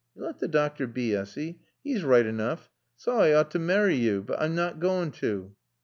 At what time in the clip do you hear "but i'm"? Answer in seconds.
4.23-4.55